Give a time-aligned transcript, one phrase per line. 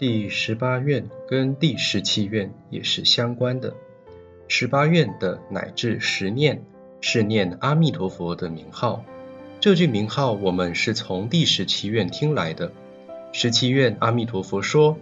[0.00, 3.74] 第十八愿跟第十七愿也是相关的。
[4.48, 6.64] 十八愿的乃至十念
[7.02, 9.04] 是念阿弥陀佛的名号，
[9.60, 12.72] 这句名号我们是从第十七愿听来的。
[13.34, 14.96] 十七愿阿弥陀佛说：“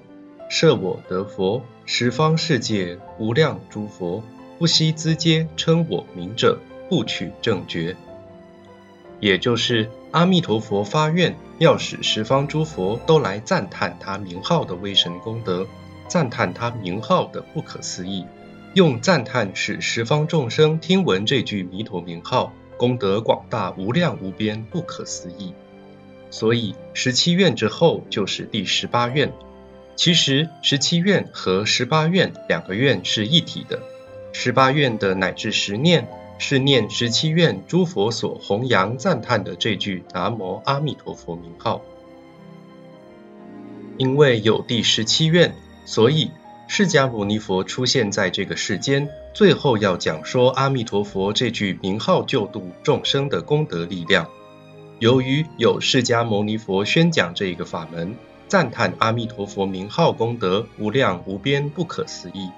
[0.50, 4.24] 设我得佛，十方世界无量诸佛，
[4.58, 6.58] 不惜资阶称我名者，
[6.88, 7.94] 不取正觉。”
[9.20, 15.66] 也就是阿弥陀佛发愿，要使十方诸佛都来赞叹他名号的威神功德，
[16.06, 18.24] 赞叹他名号的不可思议，
[18.74, 25.52] 用赞叹使十方众生听闻这句弥陀名号，功德广大无量无边，不可思议。
[26.30, 29.32] 所以十七愿之后就是第十八愿。
[29.96, 33.80] 其实十七愿和十八愿两个愿是一体的。
[34.32, 36.06] 十八愿的乃至十念
[36.38, 41.82] 是念十七愿诸佛所弘扬赞叹的这句南无阿弥陀佛名号。
[43.96, 46.30] 因为有第十七愿，所以
[46.68, 54.28] 释迦牟尼佛出现在这个世间，最后要讲说阿弥陀佛这句名号救度众生的功德力量。
[55.00, 58.14] 由于有释迦牟尼佛宣讲这一个法门，
[58.46, 62.50] 赞叹阿弥陀佛名号功德无量无边不可思议，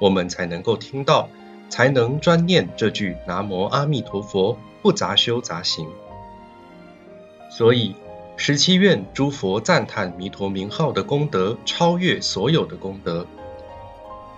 [0.00, 1.28] 我们才能够听到，
[1.68, 5.86] 才能专念这句南无阿弥陀佛，不杂修杂行。
[7.50, 7.94] 所以
[8.36, 13.26] 十七愿诸佛赞叹弥陀名号的功德超越所有的功德，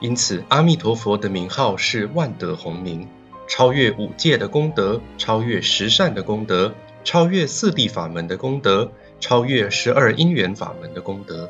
[0.01, 3.09] 因此阿弥陀佛的名号是万德洪名，
[3.49, 6.75] 超越五界的功德，超越十善的功德。
[7.03, 11.49] 超越四谛法门的功德，超越十二因缘法门的功德，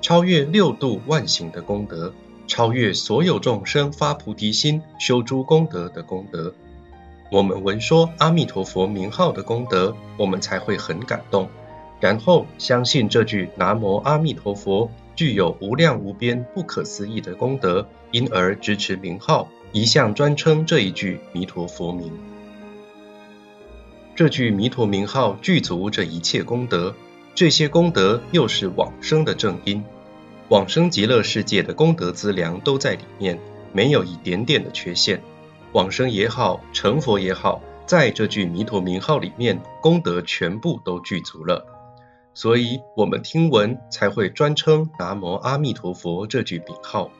[0.00, 2.14] 超越六度万行的功德，
[2.46, 6.52] 超越所有众生发菩提心修诸功德的功德。
[7.30, 11.48] 我们闻说阿弥陀佛名号的功德，我们才会很感动，
[12.00, 22.12] 然后相信这句南无阿弥陀佛具有无量无边不可思议的功德，因而支持名号，一向专称这一句弥陀佛名。
[24.14, 26.94] 这句弥陀名号具足这一切功德，
[27.34, 29.82] 这些功德又是往生的正因，
[30.54, 33.40] 往生极乐世界的功德资粮都在里面，
[33.72, 35.20] 没有一点点的缺陷。
[35.72, 41.66] 往生也好，成佛也好，在这句弥陀名号里面，功德全部都具足了，
[42.34, 47.10] 所以我们听闻才会专称南无阿弥陀佛这句名号。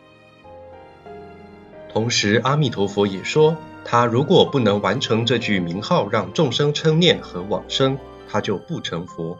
[1.93, 3.56] 同时，阿弥陀佛也说。
[3.84, 9.37] 他如果不能完成这句名号，让众生称念和往生，他就不成佛。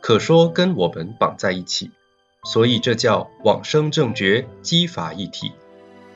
[0.00, 1.90] 可说跟我们绑在一起，
[2.44, 5.52] 所以这叫往生正觉，机法一体。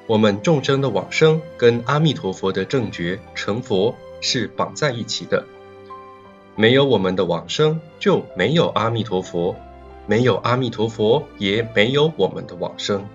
[0.07, 5.45] 我们众生的往生跟阿弥陀佛的正觉成佛是绑在一起的。
[6.55, 9.55] 没有我们的往生，就没有阿弥陀佛；
[10.07, 13.07] 没有阿弥陀佛，也没有我们的往生。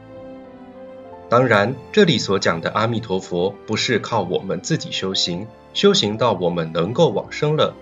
[1.30, 7.74] 当然，这里所讲的阿弥陀佛，不是靠我们自己修行，修行到我们能够往生了，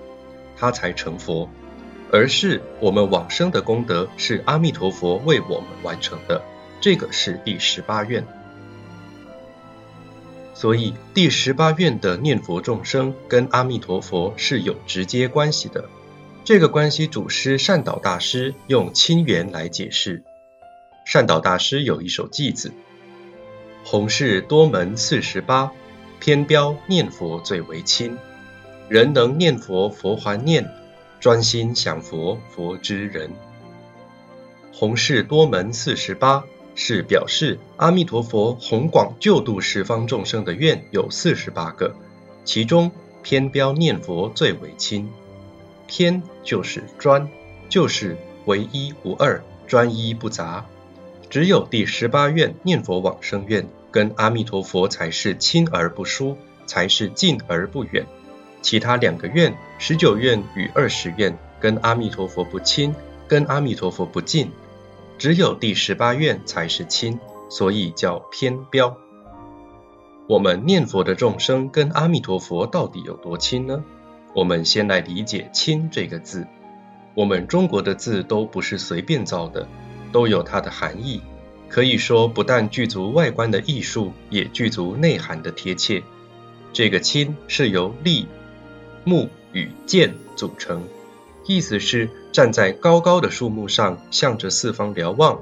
[0.55, 1.49] 他才成佛，
[2.11, 6.41] 而是我们往生的功德是阿弥陀佛为我们完成的。
[6.81, 8.25] 这个是第十八愿。
[10.53, 15.89] 所以第十八愿的念佛众生跟阿弥陀佛是有直接关系的。
[16.43, 20.23] 这个关系，祖师善导大师用亲缘来解释。
[21.05, 22.71] 善导大师有一首偈子。
[23.83, 25.71] 弘誓多门四十八，
[26.19, 28.17] 偏标念佛最为亲。
[28.89, 30.65] 人能念佛，佛还念；
[31.21, 33.29] 专心想佛，佛之人。
[34.73, 36.43] 弘誓多门四十八，
[36.73, 41.95] 是表示阿弥陀佛弘广救度十方众生的愿有四十八个，
[42.43, 42.91] 其中
[43.21, 45.11] 偏标念佛最为亲。
[45.85, 47.29] 偏就是专，
[47.69, 50.65] 就是唯一无二，专一不杂。
[51.29, 56.35] 只有第十八愿念佛往生愿跟阿弥陀佛才是亲而不疏，
[56.65, 58.07] 才是近而不远。
[58.63, 62.93] 其他两个愿，十九愿与二十愿，跟阿弥陀佛不亲，
[63.27, 64.51] 跟阿弥陀佛不近。
[65.17, 67.19] 只有第十八愿才是亲，
[67.49, 68.95] 所以叫偏标。
[70.27, 73.83] 我们念佛的众生跟阿弥陀佛到底有多亲呢？
[74.35, 76.45] 我们先来理解“亲”这个字。
[77.15, 79.67] 我们中国的字都不是随便造的。
[80.11, 81.23] 都有它的含义，
[81.69, 86.03] 可以说不但具足外观的艺术，也具足内涵的贴切。
[86.71, 88.27] 这个“亲”是由立、
[89.03, 90.83] 木与剑组成，
[91.45, 95.39] 意思是站在高高的树木上，向着四方瞭望。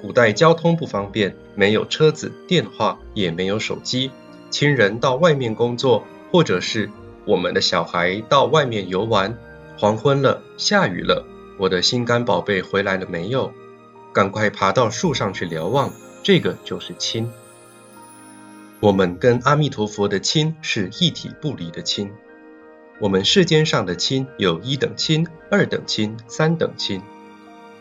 [0.00, 4.10] 古代交通不方便，没有车子、电话，也没有手机。
[4.50, 6.90] 亲人到外面工作，或者是
[7.24, 9.36] 我们的小孩到外面游玩，
[9.76, 11.26] 黄昏了，下雨了，
[11.58, 13.52] 我的心肝宝贝回来了没有？
[14.12, 15.92] 赶快爬到树上去瞭望，
[16.22, 17.30] 这个就是亲。
[18.80, 22.10] 我们跟阿弥陀佛的亲是一体不离的亲。
[23.00, 27.00] 我们世间上的亲有一等亲、二等亲、三等亲。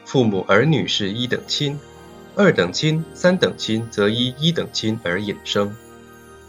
[0.06, 1.80] 父母儿女是一等亲，
[2.36, 5.75] 二等亲、三等亲则依一等亲而衍生。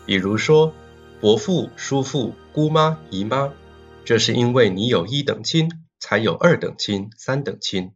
[0.05, 0.75] 比如说，
[1.19, 3.53] 伯父、叔父、姑妈、姨妈，
[4.05, 7.93] 这是因为你有一等亲，才有二等亲、三等亲。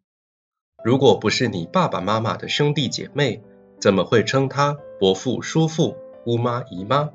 [0.82, 3.42] 如果不是你爸爸妈妈的兄弟姐妹，
[3.78, 7.10] 怎么会称他伯父、叔父、姑妈、姨妈？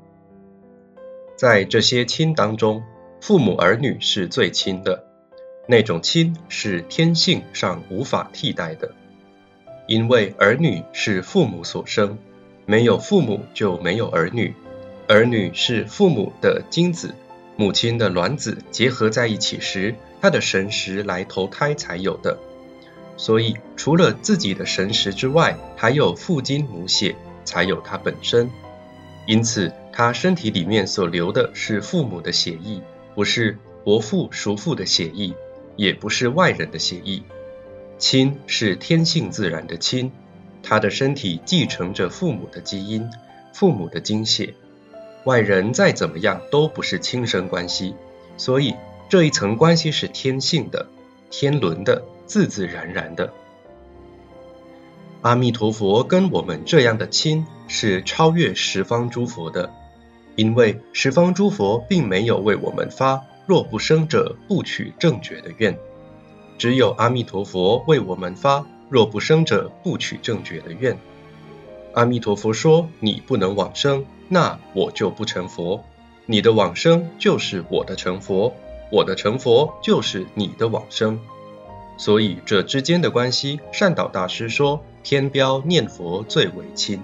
[1.36, 2.82] 在这些亲当中，
[3.20, 5.04] 父母儿女是最亲的，
[5.66, 8.92] 那种亲是天性上无法替代的，
[9.86, 12.16] 因为儿女是父母所生，
[12.64, 14.54] 没有父母就没有儿女，
[15.08, 17.14] 儿女是父母的精子，
[17.56, 22.38] 母亲的卵子结合在一起时，他的神识来投胎才有的。
[23.16, 28.48] 所以，除了自己的神识之外，还有父精母血，才有他本身。
[29.26, 32.80] 因此，他身体里面所流的是父母的血液，
[33.18, 35.34] 不是伯父叔父的血液，
[35.74, 37.20] 也不是外人的血液。
[37.98, 40.12] 亲是天性自然的亲，
[40.62, 43.10] 他的身体继承着父母的基因，
[43.52, 44.54] 父母的精血。
[45.24, 47.96] 外人再怎么样都不是亲生关系，
[48.36, 48.76] 所以
[49.08, 50.86] 这一层关系是天性的、
[51.28, 52.04] 天伦的。
[52.24, 53.32] 自自然然的，
[55.22, 59.72] 阿弥陀佛跟我们这样的亲是超越十方诸佛的，
[60.38, 65.76] 因为十方诸佛并没有为我们发若不生者不取正觉的愿，
[66.56, 70.96] 只有阿弥陀佛为我们发若不生者不取正觉的愿。
[71.92, 75.82] 阿弥陀佛说：“你不能往生，那我就不成佛。
[76.24, 78.54] 你的往生就是我的成佛，
[78.92, 81.18] 我的成佛就是你的往生。”
[81.98, 87.00] 所以这之间的关系，善导大师说，天标念佛最为亲。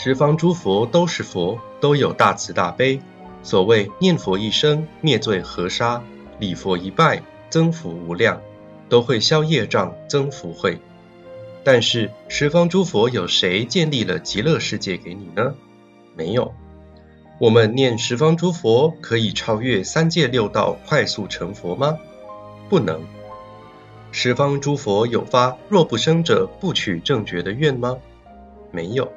[0.00, 3.00] 十方诸佛都是佛，都有大慈大悲。
[3.42, 6.00] 所谓念佛一生灭罪河沙，
[6.38, 8.40] 礼佛一拜增福无量，
[8.88, 10.78] 都会消业障增福慧。
[11.64, 15.52] 但是十方诸佛有谁建立了极乐世界给你呢？
[16.14, 16.54] 没有。
[17.40, 21.98] 我们念十方诸佛，可以超越三界六道，快速成佛吗？
[22.68, 23.00] 不能，
[24.12, 27.96] 十方诸佛有发若不生者不取正觉的愿吗？
[28.70, 29.12] 没有，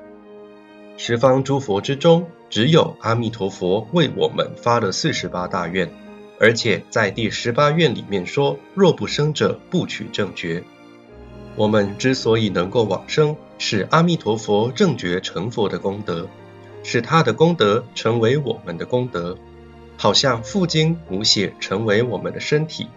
[1.04, 5.92] 十方诸佛之中，只有阿弥陀佛为我们发了四十八大愿，
[6.40, 10.64] 而且在第十八愿里面说若不生者不取正觉。
[11.56, 16.28] 我们之所以能够往生，是阿弥陀佛正觉成佛的功德，
[16.84, 19.36] 是他的功德成为我们的功德，
[19.98, 22.88] 好像父精母血成为我们的身体。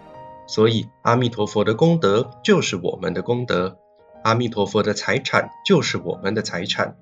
[0.45, 3.79] 所以，阿弥陀佛的功德就是我们的功德，
[4.23, 6.97] 阿弥陀佛的财产就是我们的财产。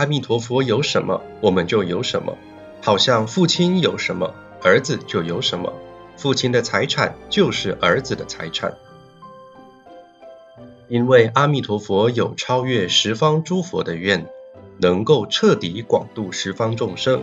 [0.00, 2.34] 阿弥陀佛有什么，我们就有什么。
[2.80, 5.74] 好像父亲有什么，儿子就有什么。
[6.16, 8.72] 父亲的财产就是儿子的财产。
[10.88, 14.26] 因为阿弥陀佛有超越十方诸佛的愿，
[14.78, 17.22] 能够彻底广度十方众生，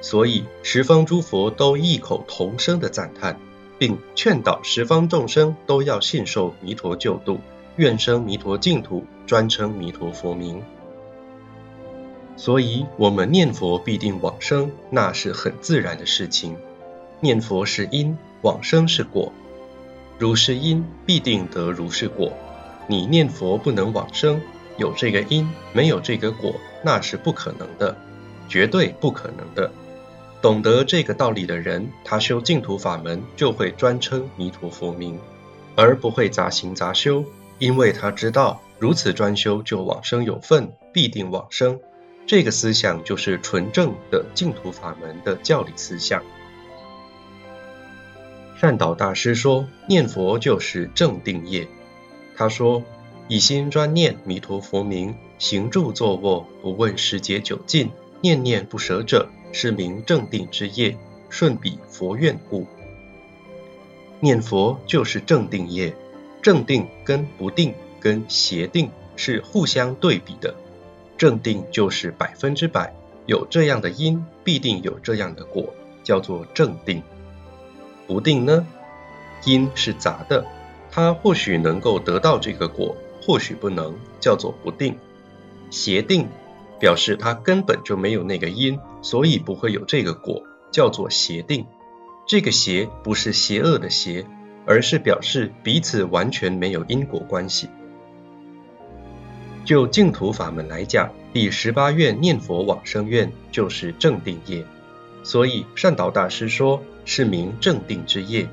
[0.00, 3.38] 所以十方诸佛都异口同声的赞叹。
[3.76, 7.38] 并劝导十方众生都要信受弥陀救度，
[7.76, 10.62] 愿生弥陀净土，专称弥陀佛名。
[12.36, 16.56] 所以，我们念佛必定往生，那是很自然的事情。
[17.20, 19.32] 念佛是因，往生是果。
[20.18, 22.32] 如是因，必定得如是果。
[22.86, 24.40] 你念佛不能往生，
[24.76, 27.96] 有这个因，没有这个果，那是不可能的，
[28.48, 29.70] 绝对不可能的。
[30.42, 35.18] 懂得这个道理的人，他修净土法门就会专称弥陀佛名，
[35.74, 37.24] 而不会杂行杂修，
[37.58, 41.80] 因为他知道如此专修就往生有份，必定往生。
[42.26, 46.22] 这个思想就是纯正的净土法门的教理思想。
[48.60, 51.68] 善导大师说，念佛就是正定业。
[52.36, 52.82] 他说，
[53.28, 57.90] 一心专念弥陀佛名，行住坐卧不问时节久近，
[58.20, 59.28] 念念不舍者。
[59.56, 60.98] 是名正定之业，
[61.30, 62.66] 顺彼佛愿故。
[64.18, 65.94] 念佛就是正定业，
[66.42, 70.56] 正定跟不定跟邪定是互相对比的。
[71.24, 72.92] 正定就是百分之百，
[73.24, 77.02] 有这样的因，必定有这样的果，叫做正定。
[78.06, 78.66] 不定呢，
[79.46, 80.44] 因是杂的，
[80.90, 84.98] 它或许能够得到这个果，或许不能，叫做不定。
[85.70, 86.28] 邪定。
[86.78, 91.64] 表示它根本就没有那个因，所以不会有这个果，叫做邪定。
[92.26, 94.26] 这个邪不是邪恶的邪，
[94.66, 97.70] 而是表示彼此完全没有因果关系。
[99.64, 104.64] 就净土法门来讲，第十八愿念佛往生愿就是正定业，
[105.22, 108.48] 所以善导大师说是名正定之业。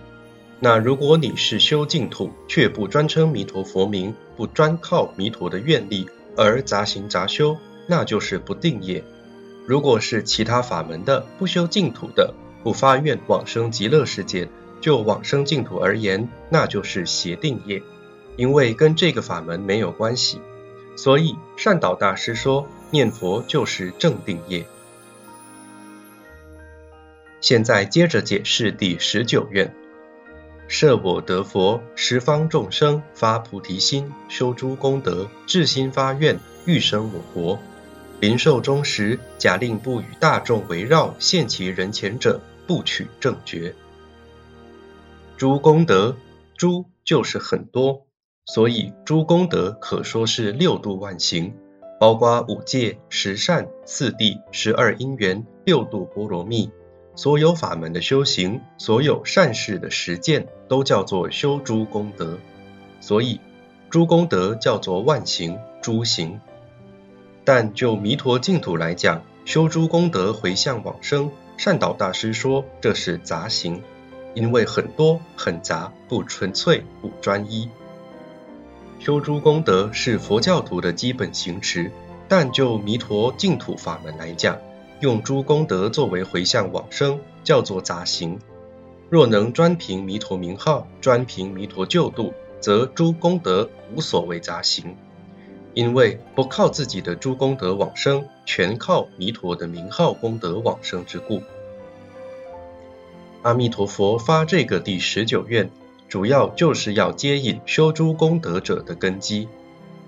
[0.59, 9.03] 那如果你是修净土，却不专称弥陀佛名，不专靠弥陀的愿力而杂行杂修，那就是不定业。
[9.65, 14.47] 如果是其他法门的，不修净土的，不发愿往生极乐世界，
[14.79, 17.81] 就往生净土而言，那就是邪定业，
[18.37, 20.39] 因为跟这个法门没有关系。
[21.01, 24.67] 所以善导大师说，念佛就是正定业。
[27.39, 29.73] 现在接着解释第十九愿：
[30.67, 37.57] 设我得佛，十方众生发菩提心，修诸功德，至心发愿，欲生我国。
[38.19, 43.73] 临寿终时，假令不与大众围绕，现其人前者，不取正觉。
[45.35, 46.15] 诸功德，
[46.55, 48.05] 诸就是很多。
[48.45, 51.53] 所以诸功德可说是六度万行，
[51.99, 56.71] 包括五戒、十善、四谛、十二因缘、六度波罗蜜，
[57.15, 62.37] 所有法门的修行，所有善事的实践，都叫做修诸功德。
[62.99, 63.39] 所以
[63.89, 66.39] 诸功德叫做万行、诸行。
[67.43, 73.81] 但就弥陀净土来讲，修诸功德回向往生，善导大师说这是杂行，
[74.33, 77.69] 因为很多很杂，不纯粹，不专一。
[79.01, 81.91] 修诸功德是佛教徒的基本行持，
[82.27, 84.59] 但就弥陀净土法门来讲，
[84.99, 88.37] 用诸功德作为回向往生，叫做杂行。
[89.09, 94.95] 若能专凭弥陀名号，专凭弥陀救度，则诸功德无所谓杂行，
[95.73, 101.41] 因为不靠自己的诸功德往生，全靠弥陀的名号功德往生之故。
[103.41, 105.71] 阿弥陀佛发这个第十九愿。
[106.11, 109.47] 主要就是要接引修诸功德者的根基，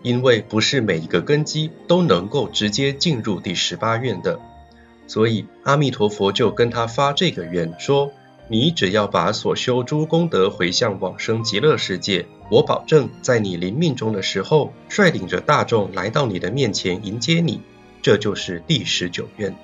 [0.02, 4.38] 因为不是每一个根基都能够直接进入第十八愿的，
[5.08, 8.12] 所以阿弥陀佛就跟他发这个愿，说
[8.50, 17.62] 你只要把所修诸功德回向往生极乐世界，我保证在你临命终的时候，率领着大众来到你的面前迎接你。
[18.02, 19.56] 这就是第十九愿。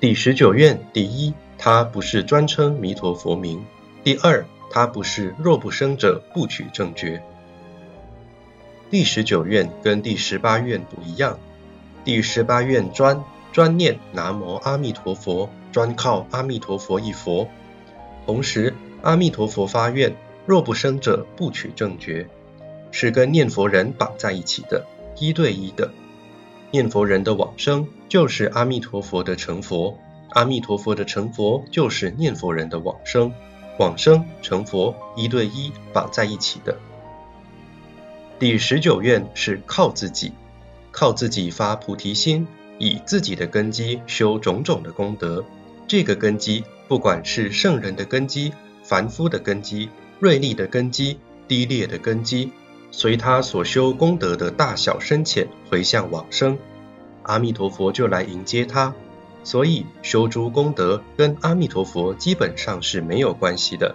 [0.00, 3.64] 第十九愿，第一，它不是专称弥陀佛名。
[4.02, 7.22] 第二，他不是若不生者不取正觉。
[8.90, 11.38] 第十九愿跟第十八愿不一样，
[12.04, 17.46] 第十八愿专专念南无阿弥陀佛，专靠阿弥陀佛一佛。
[18.26, 20.16] 同时，阿弥陀佛发愿，
[20.46, 22.26] 若不生者不取正觉，
[22.90, 24.86] 是跟念佛人绑在一起的，
[25.18, 25.90] 一对一的。
[26.70, 29.98] 念佛人的往生就是阿弥陀佛的成佛，
[30.30, 33.32] 阿弥陀佛的成佛就是念佛人的往生。
[33.78, 36.76] 往生成佛一对一绑在一起的。
[38.38, 40.32] 第十九愿是靠自己，
[40.90, 42.46] 靠自己发菩提心，
[42.78, 45.44] 以自己的根基修种种的功德。
[45.86, 52.52] 这个根基，不管是圣人的根基、凡夫的根基、锐利的根基、低劣的根基，
[52.90, 56.58] 随他所修功德的大小深浅回向往生，
[57.24, 58.94] 阿弥陀佛就来迎接他。
[59.42, 63.94] 所以修诸功德跟阿弥陀佛基本上是没有关系的，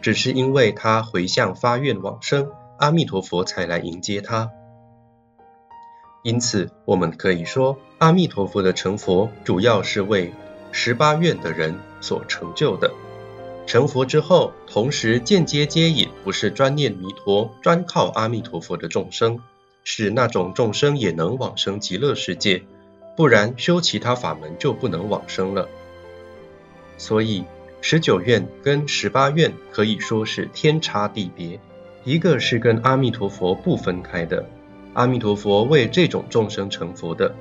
[0.00, 4.50] 只是因为他回向发愿往生，阿弥陀佛才来迎接他。
[6.22, 10.32] 因此，我们可以说，阿弥陀佛的成佛主要是为
[10.70, 12.92] 十八愿的人所成就的。
[13.66, 19.38] 成佛之后，同时间接接引不是专念弥陀、专靠阿弥陀佛的众生，
[19.84, 22.64] 使那种众生也能往生极乐世界。
[23.16, 25.68] 不然修其他法门就不能往生了。
[26.96, 27.44] 所以
[27.80, 31.58] 十九愿跟十八愿可以说是天差地别，
[32.04, 34.46] 一个是跟阿弥陀佛不分开的，
[34.94, 37.32] 阿弥陀佛为这种众生成佛的；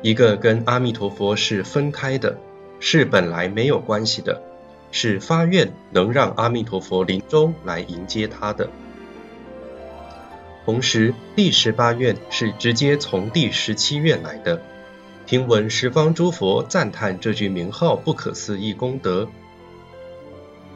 [0.00, 2.38] 一个跟阿弥陀佛是分开的，
[2.78, 4.40] 是本来没有关系的，
[4.92, 8.70] 是发愿能让阿弥陀佛临终来迎接他的。
[10.64, 14.62] 同时第十八愿是直接从第十七愿来的。
[15.26, 19.26] 听闻十方诸佛赞叹这句名号不可思议功德，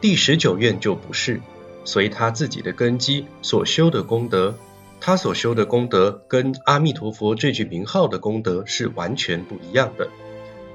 [0.01, 1.39] 第十九愿就不是
[1.85, 4.57] 随他自己的根基所修的功德，
[4.99, 10.09] 他所修的功德跟阿弥陀佛这句名号的功德是完全不一样的。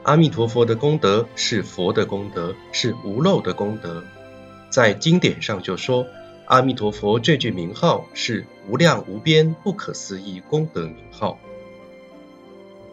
[0.05, 4.05] 阿弥陀佛的功德是佛的功德，是无漏的功德，
[4.71, 6.07] 在经典上就说
[6.45, 11.41] 阿弥陀佛这句名号是无量无边不可思议功德名号。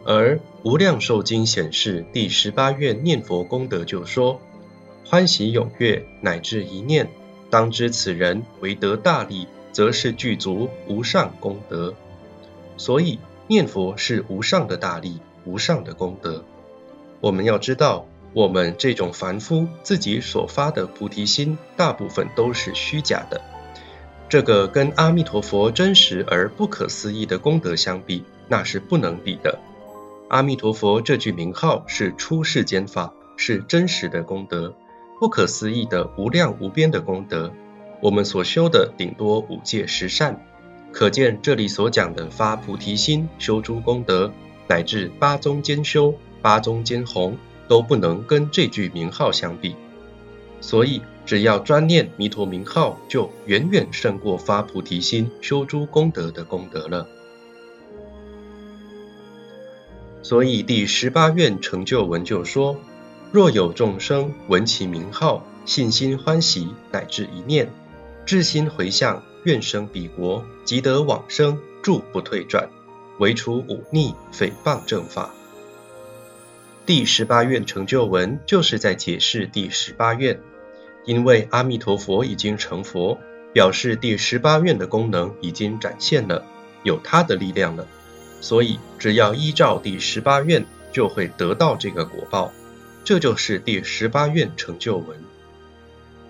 [0.04, 4.40] 而《无量寿经》显示，第十八愿念佛功德就说：
[5.06, 7.08] 欢喜踊跃，乃至一念，
[7.50, 11.94] 当知此人为得大利，则是具足无上功德。
[12.76, 16.44] 所以念佛是无上的大利，无上的功德。
[17.20, 23.40] 我们要知道，我们这种凡夫自己所发的菩提心，大部分都是虚假的。
[24.28, 29.60] 这个跟阿弥陀佛真实而不可思议的功德相比，那是不能比的。
[30.32, 34.74] 阿弥陀佛这句名号是出世间法，是真实的功德，
[35.20, 37.52] 不可思议的无量无边的功德。
[38.00, 40.42] 我们所修的顶多五戒十善，
[40.90, 44.32] 可见这里所讲的发菩提心、修诸功德，
[44.66, 47.36] 乃至八宗兼修、八宗兼弘，
[47.68, 49.76] 都不能跟这句名号相比。
[50.62, 57.06] 所以，只要专念弥陀名号，就远远胜过发菩提心、修诸功德的功德了。
[60.22, 62.76] 所以第十八愿成就文就说：
[63.30, 67.70] 若有众生闻其名号，信心欢喜，乃至一念，
[68.24, 72.68] 至心回向，愿生彼国，即得往生，住不退转，
[73.18, 75.30] 唯除忤逆诽谤正法。
[76.86, 80.40] 第十八愿成就文就是在解释第十八愿。
[81.04, 83.18] 因为阿弥陀佛已经成佛，
[83.52, 86.44] 表示第十八愿的功能已经展现了，
[86.84, 87.88] 有他的力量了，
[88.42, 92.52] 所以只要依照第十八愿，就会得到这个果报。
[93.04, 95.16] 这就是第十八愿成就文。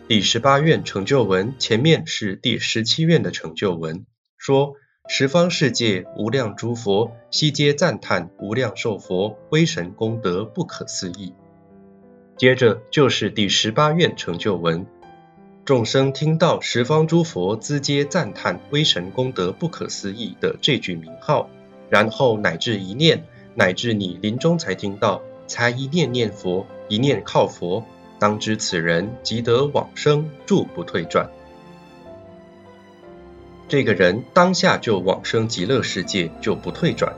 [0.08, 4.04] 第十八愿成就文前面是第十七愿的成就文，
[4.36, 4.74] 说
[5.08, 11.34] 十方世界无量诸佛悉皆赞叹无量寿佛威神功德不可思议。
[12.36, 14.86] 接着就是第十八愿成就文，
[15.64, 21.48] 众生听到十方诸佛资皆赞叹威神功德不可思议的这句名号，
[21.92, 27.84] 然后乃至一念，乃至你临终才听到，才一念念佛，一念靠佛，
[28.18, 31.28] 当知此人即得往生，住不退转。
[33.68, 37.14] 这个人当下就往生极乐世界，就不退转。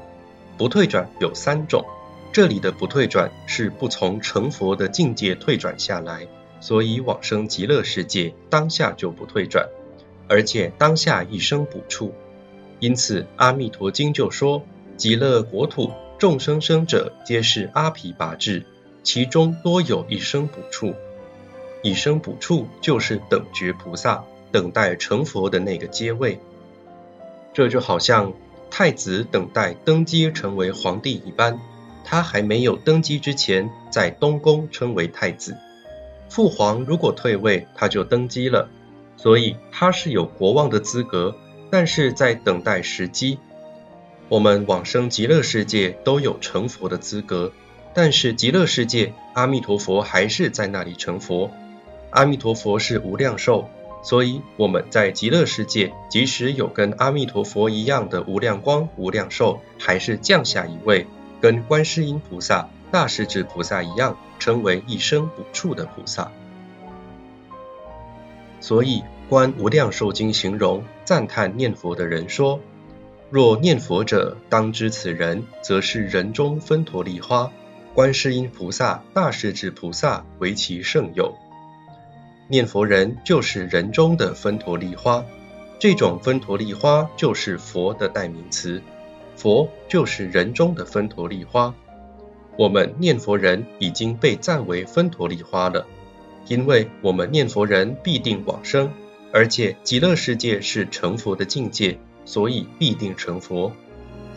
[0.58, 1.84] 不退转有三种。
[2.32, 6.26] 这里的不退转是不从成佛的境界退转下来，
[6.58, 9.68] 所以往生极乐世界当下就不退转，
[10.26, 12.12] 而且当下一生补处。
[12.84, 14.62] 因此《阿弥陀经》就说：
[14.98, 18.66] 极乐国土众生生者皆是阿毗跋致，
[19.02, 20.94] 其中多有一生补处。
[21.82, 26.38] 一生补处就是等觉菩萨，等待成佛的那个阶位。
[27.54, 28.34] 这就好像
[28.70, 31.58] 太子等待登基成为皇帝一般。
[32.04, 35.56] 他还没有登基之前，在东宫称为太子。
[36.28, 38.68] 父皇如果退位，他就登基了，
[39.16, 41.34] 所以他是有国王的资格，
[41.74, 43.40] 但是在等待时机。
[44.28, 47.50] 我们往生极乐世界都有成佛的资格，
[47.92, 51.50] 但是极乐世界阿弥陀佛还是在那里成佛。
[52.10, 53.68] 阿弥陀佛是无量寿，
[54.04, 61.08] 所以我们在极乐世界，即使有跟阿弥陀佛一样的无量光、无量寿，还是降下一位。
[61.40, 66.30] 跟观世音菩萨、大势至菩萨一样，称为一生补处的菩萨。
[68.60, 72.60] 所以《观无量寿经》形容赞叹念佛的人说
[73.30, 77.50] ：“若念佛者，当知此人，则是人中分陀利花。
[77.94, 81.34] 观世音菩萨、大势至菩萨为其圣友。
[82.48, 85.24] 念佛人就是人中的分陀利花，
[85.78, 88.82] 这种分陀利花就是佛的代名词。”
[89.36, 91.74] 佛就是人中的分陀利花，
[92.56, 95.86] 我们念佛人已经被赞为分陀利花了，
[96.46, 98.92] 因为我们念佛人必定往生，
[99.34, 103.72] 而且极乐世界是成佛的境界，所以必定成佛。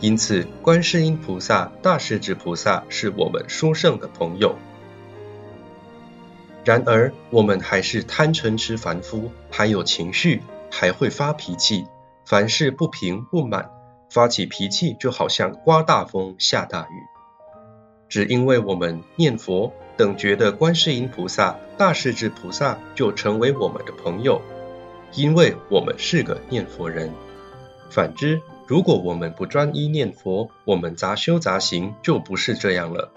[0.00, 4.56] 因此，观世音菩萨、大势至菩萨是我们殊胜的朋友。
[6.64, 11.86] 然而，我们还是贪嗔痴凡夫，还有情绪，还会发脾气，
[12.26, 13.70] 凡事不平不满。
[14.10, 17.02] 发起脾气就好像刮大风下大雨，
[18.08, 24.42] 只因为我们念佛，等觉得观世音菩萨、大势至菩萨就成为我们的朋友，
[25.14, 27.12] 因为我们是个念佛人。
[27.90, 33.10] 反之，如果我们不专一念佛，我们杂修杂行就不是这样了。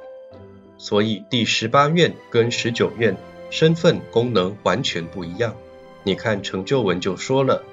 [0.77, 3.15] 所以第十八愿跟十九愿
[3.49, 5.53] 身份功能完全不一样。
[6.03, 7.63] 你看成就文就说了。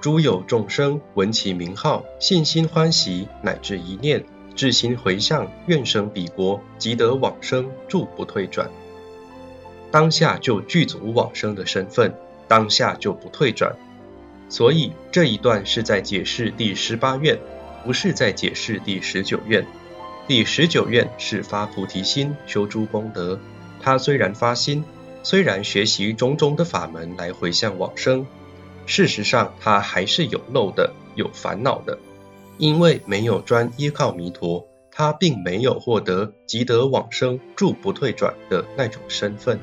[0.00, 8.70] 诸有众生闻其名号，信心欢喜，乃至一念，至心回向，愿生彼国，即得往生，住不退转。
[9.90, 12.14] 当下就具足往生的身份，
[12.48, 13.76] 当下就不退转。
[14.48, 17.38] 所以这一段是在解释第十八愿，
[17.84, 19.66] 不是在解释第十九愿。
[20.26, 23.38] 第十九愿是发菩提心，修诸功德。
[23.80, 24.84] 他虽然发心，
[25.22, 28.26] 虽然学习种种的法门来回向往生，
[28.86, 31.98] 事实上他还是有漏的、有烦恼的，
[32.56, 39.60] 因为没有专依靠弥陀，他并没有获得即得往生、住不退转的那种身份。